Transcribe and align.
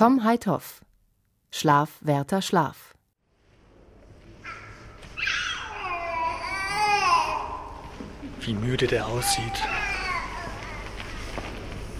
Tom 0.00 0.24
Heithoff. 0.24 0.80
Schlaf, 1.50 1.90
Werther, 2.00 2.40
Schlaf. 2.40 2.94
Wie 8.40 8.54
müde 8.54 8.86
der 8.86 9.06
aussieht. 9.06 9.44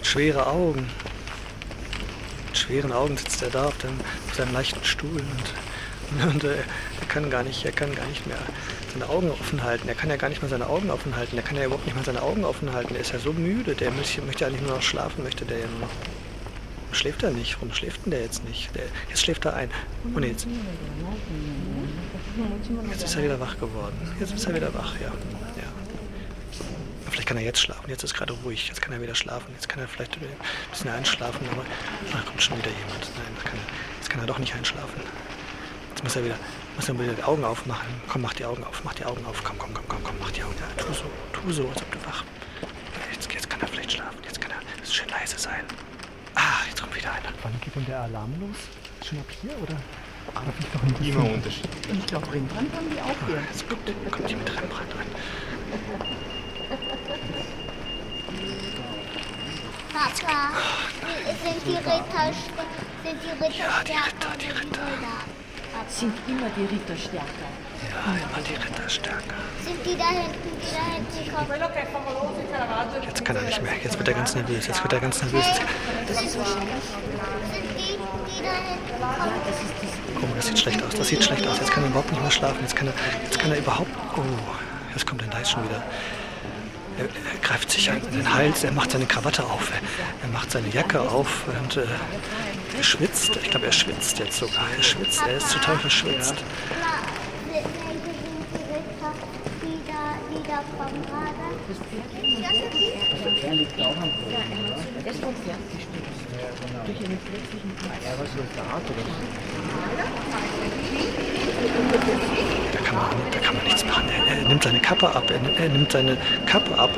Schwere 0.01 0.47
Augen. 0.47 0.89
Mit 2.47 2.57
schweren 2.57 2.91
Augen 2.91 3.17
sitzt 3.17 3.43
er 3.43 3.51
da 3.51 3.67
auf, 3.67 3.77
dem, 3.77 3.91
auf 4.27 4.33
seinem 4.35 4.53
leichten 4.53 4.83
Stuhl 4.83 5.21
und, 5.21 6.23
und 6.23 6.43
äh, 6.43 6.55
er 6.55 7.07
kann 7.07 7.29
gar 7.29 7.43
nicht, 7.43 7.63
er 7.65 7.71
kann 7.71 7.93
gar 7.93 8.07
nicht 8.07 8.25
mehr 8.25 8.39
seine 8.93 9.09
Augen 9.09 9.29
offen 9.29 9.61
halten. 9.61 9.87
Er 9.87 9.93
kann 9.93 10.09
ja 10.09 10.15
gar 10.15 10.29
nicht 10.29 10.41
mal 10.41 10.49
seine 10.49 10.65
Augen 10.65 10.89
offen 10.89 11.15
halten. 11.15 11.37
Er 11.37 11.43
kann 11.43 11.55
ja 11.55 11.65
überhaupt 11.65 11.85
nicht 11.85 11.95
mal 11.95 12.03
seine 12.03 12.23
Augen 12.23 12.45
offen 12.45 12.73
halten. 12.73 12.95
Er 12.95 13.01
ist 13.01 13.13
ja 13.13 13.19
so 13.19 13.31
müde. 13.31 13.75
Der 13.75 13.91
möchte, 13.91 14.23
möchte 14.23 14.47
eigentlich 14.47 14.63
nur 14.63 14.71
noch 14.71 14.81
schlafen, 14.81 15.23
möchte 15.23 15.45
der 15.45 15.59
ja 15.59 15.67
nur 15.67 15.81
noch. 15.81 16.20
Schläft 16.93 17.23
er 17.23 17.31
nicht? 17.31 17.55
Warum 17.55 17.73
schläft 17.73 18.05
denn 18.05 18.11
der 18.11 18.21
jetzt 18.21 18.43
nicht? 18.45 18.75
Der, 18.75 18.83
jetzt 19.09 19.21
schläft 19.21 19.45
er 19.45 19.55
ein. 19.55 19.69
Und 20.13 20.23
jetzt. 20.23 20.45
Jetzt 22.89 23.03
ist 23.03 23.15
er 23.15 23.23
wieder 23.23 23.39
wach 23.39 23.57
geworden. 23.59 24.15
Jetzt 24.19 24.33
ist 24.33 24.45
er 24.45 24.55
wieder 24.55 24.73
wach, 24.73 24.93
ja. 24.99 25.07
ja. 25.07 25.71
Vielleicht 27.09 27.27
kann 27.27 27.37
er 27.37 27.43
jetzt 27.43 27.59
schlafen. 27.59 27.89
Jetzt 27.89 28.03
ist 28.03 28.13
gerade 28.13 28.33
ruhig. 28.43 28.67
Jetzt 28.67 28.81
kann 28.81 28.93
er 28.93 29.01
wieder 29.01 29.15
schlafen. 29.15 29.53
Jetzt 29.53 29.67
kann 29.69 29.79
er 29.79 29.87
vielleicht 29.87 30.15
ein 30.15 30.21
bisschen 30.69 30.91
einschlafen. 30.91 31.47
Aber 31.51 31.63
ach, 32.13 32.25
kommt 32.25 32.41
schon 32.41 32.57
wieder 32.57 32.69
jemand. 32.69 33.09
Nein, 33.15 33.43
kann 33.43 33.57
er, 33.57 33.97
jetzt 33.97 34.09
kann 34.09 34.21
er 34.21 34.27
doch 34.27 34.39
nicht 34.39 34.53
einschlafen. 34.53 35.01
Jetzt 35.89 36.03
muss 36.03 36.15
er 36.15 36.25
wieder, 36.25 36.35
muss 36.75 36.89
er 36.89 36.99
wieder 36.99 37.13
die 37.13 37.23
Augen 37.23 37.43
aufmachen. 37.43 37.87
Komm, 38.07 38.21
mach 38.21 38.33
die 38.33 38.45
Augen 38.45 38.63
auf. 38.63 38.83
Mach 38.83 38.93
die 38.93 39.05
Augen 39.05 39.25
auf. 39.25 39.43
Komm, 39.43 39.57
komm, 39.57 39.73
komm, 39.73 39.85
komm, 39.87 40.03
komm. 40.03 40.15
Mach 40.19 40.31
die 40.31 40.43
Augen. 40.43 40.55
Ja, 40.59 40.83
tu 40.83 40.93
so. 40.93 41.05
Tu 41.33 41.51
so, 41.51 41.67
als 41.69 41.81
ob 41.81 41.91
du 41.91 42.05
wach. 42.05 42.23
Jetzt, 43.11 43.31
jetzt 43.33 43.49
kann 43.49 43.61
er 43.61 43.67
vielleicht 43.67 43.91
schlafen. 43.93 44.17
Jetzt 44.23 44.39
kann 44.41 44.51
er 44.51 44.57
es 44.81 44.93
schön 44.93 45.09
leise 45.09 45.37
sein. 45.37 45.63
Ah, 46.35 46.63
jetzt 46.69 46.81
kommt 46.81 46.95
wieder 46.95 47.11
einer. 47.11 47.20
Wann 47.43 47.53
geht 47.61 47.75
denn 47.75 47.85
der 47.85 48.01
Alarm 48.01 48.33
los? 48.39 48.57
Schon 49.07 49.19
ab 49.19 49.25
hier 49.41 49.51
oder? 49.61 49.77
Darf 50.33 50.53
ich 50.59 50.65
doch 50.67 50.83
ein 50.83 50.95
Immer 51.07 51.33
Unterschied. 51.33 51.69
Ich 51.91 52.05
glaube, 52.05 52.31
Rembrandt 52.31 52.73
haben 52.75 52.89
die 52.89 53.01
auch 53.01 53.27
hier. 53.27 53.41
Jetzt 53.51 53.67
kommt, 53.67 54.11
kommt 54.11 54.29
die 54.29 54.35
mit 54.35 54.49
Rembrandt 54.49 54.95
rein. 54.95 55.07
Papa, 59.91 60.51
sind 61.43 61.65
die 61.65 61.75
Ritter, 61.75 62.33
sind 63.03 63.19
die 63.23 63.43
Ritter 63.43 63.57
Ja, 63.57 63.83
die 63.83 63.91
stärker 63.91 64.07
Ritter, 64.07 64.37
die 64.39 64.51
Ritter. 64.51 64.87
Sind 65.87 66.13
immer 66.27 66.49
die 66.55 66.65
Ritter 66.65 66.95
stärker. 66.95 67.49
Ja, 67.89 68.13
immer 68.13 68.41
die 68.47 68.53
Ritter 68.53 68.89
stärker. 68.89 69.35
Sind 69.65 69.85
die 69.85 69.97
da 69.97 70.09
hinten, 70.09 70.51
die 70.61 70.71
da 70.71 70.83
hinten 70.93 71.33
kommen? 71.33 71.47
Jetzt 73.03 73.25
kann 73.25 73.35
er 73.35 73.41
nicht 73.41 73.61
mehr. 73.61 73.73
Jetzt 73.83 73.97
wird 73.97 74.07
er 74.07 74.13
ganz 74.13 74.35
nervös. 74.35 74.67
Jetzt 74.67 74.83
wird 74.83 74.93
er 74.93 74.99
ganz 74.99 75.21
nervös. 75.21 75.45
Das 76.13 76.23
ist 76.23 76.37
wahrscheinlich. 76.37 76.83
Guck 80.15 80.29
mal, 80.29 80.35
das 80.35 80.47
sieht 80.47 80.59
schlecht 80.59 80.83
aus. 80.83 80.93
Das 80.93 81.07
sieht 81.07 81.23
schlecht 81.23 81.47
aus. 81.47 81.57
Jetzt 81.59 81.71
kann 81.71 81.83
er 81.83 81.89
überhaupt 81.89 82.11
nicht 82.11 82.21
mehr 82.21 82.31
schlafen. 82.31 82.57
Jetzt 82.61 82.75
kann 82.75 82.87
er, 82.87 82.93
jetzt 83.23 83.39
kann 83.39 83.51
er 83.51 83.57
überhaupt. 83.57 83.89
Oh, 84.17 84.21
jetzt 84.93 85.07
kommt 85.07 85.21
der 85.21 85.29
Dice 85.29 85.51
schon 85.51 85.63
wieder. 85.63 85.81
Er, 86.97 87.05
er 87.05 87.39
greift 87.41 87.71
sich 87.71 87.89
an 87.89 88.01
den 88.13 88.33
Hals. 88.33 88.65
Er 88.65 88.73
macht 88.73 88.91
seine 88.91 89.05
Krawatte 89.05 89.43
auf. 89.45 89.71
Er, 89.71 89.79
er 90.27 90.33
macht 90.33 90.51
seine 90.51 90.67
Jacke 90.67 90.99
auf 90.99 91.45
und 91.47 91.77
äh, 91.77 91.85
er 92.77 92.83
schwitzt. 92.83 93.37
Ich 93.41 93.49
glaube, 93.49 93.67
er 93.67 93.71
schwitzt 93.71 94.19
jetzt 94.19 94.37
sogar. 94.37 94.65
Er 94.75 94.83
schwitzt. 94.83 95.21
Er 95.25 95.37
ist 95.37 95.53
total 95.53 95.77
verschwitzt. 95.77 96.35
Oder 96.35 96.99
welche 97.47 97.69
sind 98.03 98.51
die 98.51 98.57
Ritter, 98.73 99.13
die 99.61 99.79
da, 99.87 100.17
die 100.29 100.43
da 100.45 100.61
kommen 100.77 101.01
gerade? 101.05 101.31
Er 103.43 103.53
liegt 103.53 103.79
auch 103.79 103.95
am 103.95 104.01
Boden. 104.01 104.81
Ist 105.05 105.19
vom 105.19 105.33
Pferd 105.35 105.57
gestürzt. 105.71 106.00
Durch 106.85 106.97
einen 106.97 107.17
plötzlichen 107.17 107.71
Er 108.03 108.17
war 108.17 108.25
Soldat 108.25 108.83
oder 108.89 109.03
Da 112.73 112.79
kann 112.79 112.95
man, 112.95 113.05
da 113.31 113.39
kann 113.39 113.55
man 113.55 113.63
nichts 113.63 113.85
machen. 113.85 114.09
Er, 114.09 114.37
er 114.37 114.47
nimmt 114.47 114.63
seine 114.63 114.79
Kappe 114.79 115.15
ab. 115.15 115.23
Er, 115.29 115.59
er 115.59 115.69
nimmt 115.69 115.91
seine 115.91 116.17
Kappe 116.45 116.77
ab. 116.77 116.89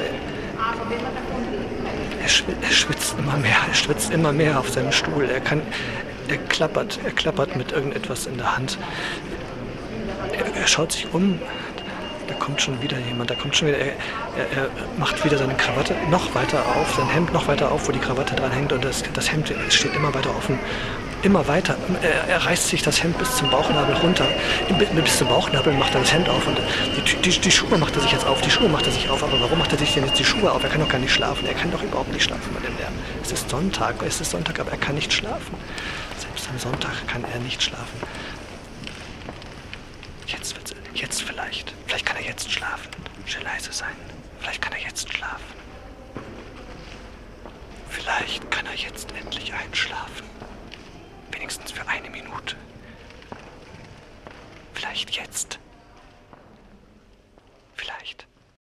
Er, 2.22 2.28
schwitzt, 2.30 2.58
er 2.62 2.72
schwitzt 2.72 3.16
immer 3.20 3.38
mehr. 3.38 3.58
Er 3.68 3.74
schwitzt 3.74 4.12
immer 4.12 4.32
mehr 4.32 4.60
auf 4.60 4.70
seinem 4.70 4.92
Stuhl. 4.92 5.30
Er 5.30 5.42
kann, 5.42 5.62
er 6.28 6.38
klappert, 6.38 7.00
er 7.04 7.12
klappert 7.12 7.56
mit 7.56 7.72
irgendetwas 7.72 8.26
in 8.26 8.38
der 8.38 8.56
Hand. 8.56 8.78
Er, 10.32 10.62
er 10.62 10.68
schaut 10.68 10.94
sich 10.94 11.14
um. 11.14 11.40
Da 12.28 12.34
kommt 12.36 12.62
schon 12.62 12.82
wieder 12.82 12.98
jemand. 13.00 13.30
Da 13.30 13.36
kommt 13.36 13.56
schon 13.56 13.68
wieder. 13.68 13.78
Er, 13.78 13.86
er, 13.88 14.64
er 14.64 14.70
macht 14.98 15.24
wieder 15.26 15.38
seine 15.38 15.56
Krawatte 15.56 15.96
noch 16.10 16.34
weiter 16.36 16.60
auf, 16.76 16.96
sein 16.96 17.10
Hemd 17.10 17.34
noch 17.34 17.48
weiter 17.48 17.72
auf, 17.72 17.88
wo 17.88 17.92
die 17.92 18.00
Krawatte 18.00 18.36
dran 18.36 18.52
hängt 18.52 18.72
und 18.72 18.84
das, 18.84 19.04
das 19.14 19.32
Hemd 19.32 19.54
steht 19.70 19.96
immer 19.96 20.14
weiter 20.14 20.30
offen. 20.36 20.60
Immer 21.22 21.48
weiter. 21.48 21.78
Er, 22.02 22.28
er 22.28 22.46
reißt 22.46 22.68
sich 22.68 22.82
das 22.82 23.02
Hemd 23.02 23.18
bis 23.18 23.38
zum 23.38 23.50
Bauchnabel 23.50 23.96
runter. 23.96 24.28
Bis 25.04 25.18
zum 25.18 25.28
Bauchnabel 25.30 25.74
macht 25.74 25.94
er 25.96 26.02
das 26.02 26.12
Hemd 26.14 26.28
auf 26.28 26.46
und 26.48 26.58
die, 26.98 27.16
die, 27.22 27.40
die 27.40 27.52
Schuhe 27.52 27.78
macht 27.78 27.96
er 27.96 28.02
sich 28.02 28.12
jetzt 28.12 28.26
auf. 28.26 28.42
Die 28.42 28.52
Schuhe 28.52 28.68
macht 28.68 28.86
er 28.86 28.92
sich 28.92 29.10
auf. 29.10 29.24
Aber 29.24 29.40
warum 29.40 29.60
macht 29.60 29.72
er 29.72 29.78
sich 29.78 29.94
denn 29.94 30.06
jetzt 30.06 30.20
die 30.20 30.26
Schuhe 30.26 30.52
auf? 30.52 30.64
Er 30.64 30.70
kann 30.70 30.82
doch 30.82 30.90
gar 30.90 31.00
nicht 31.00 31.14
schlafen. 31.14 31.46
Er 31.48 31.54
kann 31.54 31.72
doch 31.72 31.82
überhaupt 31.82 32.12
nicht 32.12 32.24
schlafen 32.24 32.54
bei 32.54 32.60
dem 32.66 32.78
Lärm. 32.78 32.94
Es 33.22 33.32
ist 33.32 33.50
Sonntag. 33.50 33.96
Es 34.06 34.20
ist 34.20 34.32
Sonntag, 34.32 34.60
aber 34.60 34.72
er 34.72 34.78
kann 34.78 34.96
nicht 34.96 35.14
schlafen. 35.14 35.56
Selbst 36.18 36.50
am 36.50 36.60
Sonntag 36.60 37.08
kann 37.08 37.24
er 37.34 37.40
nicht 37.40 37.64
schlafen. 37.64 38.00
Jetzt 40.28 40.56
wird's, 40.56 40.63
Jetzt 41.04 41.22
vielleicht. 41.24 41.74
Vielleicht 41.86 42.06
kann 42.06 42.16
er 42.16 42.24
jetzt 42.24 42.50
schlafen. 42.50 42.90
Schön 43.26 43.44
leise 43.44 43.74
sein. 43.74 43.94
Vielleicht 44.40 44.62
kann 44.62 44.72
er 44.72 44.80
jetzt 44.80 45.12
schlafen. 45.12 45.44
Vielleicht 47.90 48.50
kann 48.50 48.66
er 48.68 48.76
jetzt 48.76 49.12
endlich 49.12 49.54
einschlafen. 49.54 50.26
Wenigstens 51.32 51.74
für 51.74 51.86
eine 51.90 52.10
Minute. 52.10 52.56
Vielleicht 54.74 55.18
jetzt. 55.18 55.60